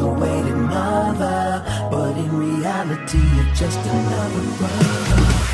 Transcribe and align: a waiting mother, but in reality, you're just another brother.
a 0.00 0.08
waiting 0.08 0.62
mother, 0.62 1.62
but 1.90 2.16
in 2.16 2.30
reality, 2.36 3.18
you're 3.18 3.54
just 3.54 3.78
another 3.78 4.56
brother. 4.58 5.49